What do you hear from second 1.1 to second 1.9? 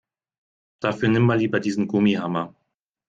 mal lieber diesen